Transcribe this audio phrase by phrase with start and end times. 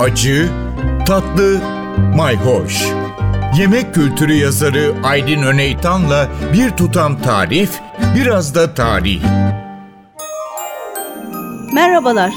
[0.00, 0.48] acı,
[1.06, 1.60] tatlı,
[2.16, 2.86] mayhoş.
[3.58, 7.70] Yemek kültürü yazarı Aydın Öneytan'la bir tutam tarif,
[8.16, 9.22] biraz da tarih.
[11.74, 12.32] Merhabalar.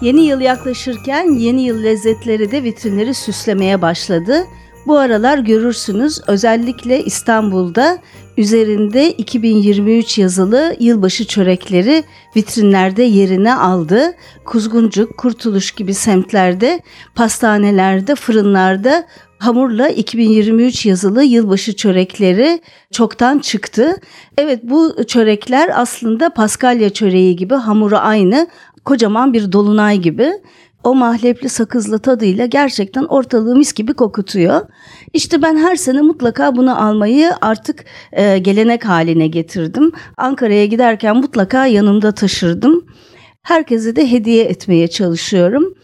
[0.00, 4.44] Yeni yıl yaklaşırken yeni yıl lezzetleri de vitrinleri süslemeye başladı.
[4.86, 7.98] Bu aralar görürsünüz özellikle İstanbul'da
[8.36, 12.04] üzerinde 2023 yazılı yılbaşı çörekleri
[12.36, 14.14] vitrinlerde yerini aldı.
[14.44, 16.82] Kuzguncuk, Kurtuluş gibi semtlerde,
[17.14, 19.06] pastanelerde, fırınlarda
[19.38, 22.60] hamurla 2023 yazılı yılbaşı çörekleri
[22.92, 23.96] çoktan çıktı.
[24.38, 28.46] Evet bu çörekler aslında Paskalya çöreği gibi hamuru aynı
[28.84, 30.32] kocaman bir dolunay gibi
[30.84, 34.60] o mahlepli sakızlı tadıyla gerçekten ortalığı mis gibi kokutuyor.
[35.12, 39.92] İşte ben her sene mutlaka bunu almayı artık e, gelenek haline getirdim.
[40.16, 42.86] Ankara'ya giderken mutlaka yanımda taşırdım.
[43.42, 45.74] Herkese de hediye etmeye çalışıyorum.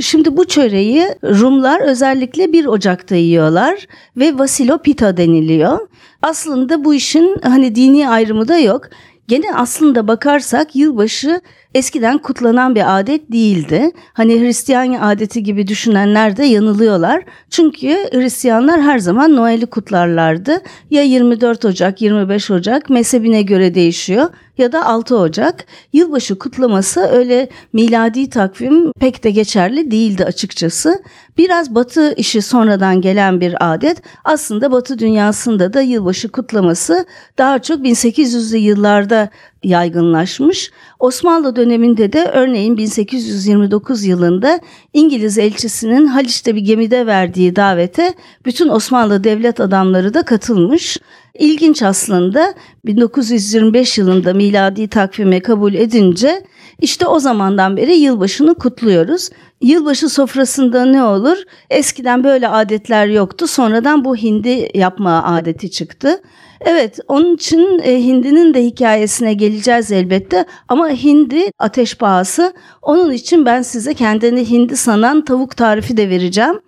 [0.00, 5.78] Şimdi bu çöreği Rumlar özellikle 1 Ocak'ta yiyorlar ve Vasilo Pita deniliyor.
[6.22, 8.82] Aslında bu işin hani dini ayrımı da yok.
[9.28, 11.40] Gene aslında bakarsak yılbaşı
[11.74, 13.90] eskiden kutlanan bir adet değildi.
[14.12, 17.24] Hani Hristiyan adeti gibi düşünenler de yanılıyorlar.
[17.50, 20.60] Çünkü Hristiyanlar her zaman Noel'i kutlarlardı.
[20.90, 25.66] Ya 24 Ocak, 25 Ocak mezhebine göre değişiyor ya da 6 Ocak.
[25.92, 31.02] Yılbaşı kutlaması öyle miladi takvim pek de geçerli değildi açıkçası.
[31.38, 34.02] Biraz batı işi sonradan gelen bir adet.
[34.24, 37.06] Aslında batı dünyasında da yılbaşı kutlaması
[37.38, 39.30] daha çok 1800'lü yıllarda
[39.62, 40.70] yaygınlaşmış.
[40.98, 44.60] Osmanlı döneminde de örneğin 1829 yılında
[44.92, 50.98] İngiliz elçisinin Haliç'te bir gemide verdiği davete bütün Osmanlı devlet adamları da katılmış.
[51.38, 56.42] İlginç aslında 1925 yılında miladi takvime kabul edince
[56.80, 59.30] işte o zamandan beri yılbaşını kutluyoruz.
[59.64, 61.36] Yılbaşı sofrasında ne olur?
[61.70, 63.46] Eskiden böyle adetler yoktu.
[63.46, 66.20] Sonradan bu hindi yapma adeti çıktı.
[66.60, 72.52] Evet onun için e, hindinin de hikayesine geleceğiz elbette ama hindi ateş pahası.
[72.82, 76.60] Onun için ben size kendini hindi sanan tavuk tarifi de vereceğim.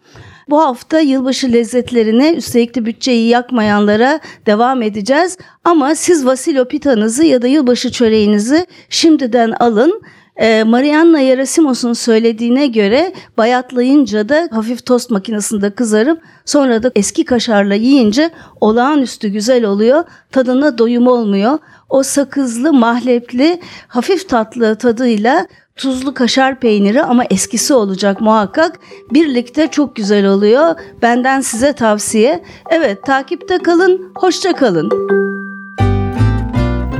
[0.48, 5.38] Bu hafta yılbaşı lezzetlerine üstelik de bütçeyi yakmayanlara devam edeceğiz.
[5.64, 10.02] Ama siz Vasilo pitanızı ya da yılbaşı çöreğinizi şimdiden alın.
[10.36, 17.74] E, Marianna Yarasimos'un söylediğine göre bayatlayınca da hafif tost makinesinde kızarıp sonra da eski kaşarla
[17.74, 18.30] yiyince
[18.60, 20.04] olağanüstü güzel oluyor.
[20.32, 21.58] Tadına doyum olmuyor.
[21.88, 28.78] O sakızlı, mahlepli, hafif tatlı tadıyla tuzlu kaşar peyniri ama eskisi olacak muhakkak.
[29.10, 30.74] Birlikte çok güzel oluyor.
[31.02, 32.42] Benden size tavsiye.
[32.70, 34.90] Evet takipte kalın, hoşça kalın.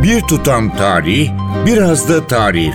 [0.03, 1.31] Bir tutam tarih,
[1.67, 2.75] biraz da tarif.